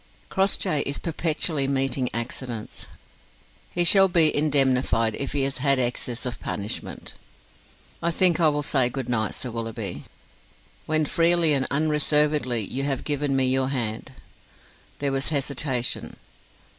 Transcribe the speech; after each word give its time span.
"Crossjay 0.29 0.81
is 0.87 0.97
perpetually 0.97 1.67
meeting 1.67 2.09
accidents." 2.11 2.87
"He 3.69 3.83
shall 3.83 4.07
be 4.07 4.35
indemnified 4.35 5.13
if 5.13 5.33
he 5.33 5.43
has 5.43 5.59
had 5.59 5.77
excess 5.77 6.25
of 6.25 6.39
punishment." 6.39 7.13
"I 8.01 8.09
think 8.09 8.39
I 8.39 8.49
will 8.49 8.63
say 8.63 8.89
good 8.89 9.07
night, 9.07 9.35
Sir 9.35 9.51
Willoughby." 9.51 10.05
"When 10.87 11.05
freely 11.05 11.53
and 11.53 11.67
unreservedly 11.69 12.65
you 12.65 12.81
have 12.81 13.03
given 13.03 13.35
me 13.35 13.45
your 13.45 13.67
hand." 13.69 14.13
There 14.97 15.11
was 15.11 15.29
hesitation. 15.29 16.15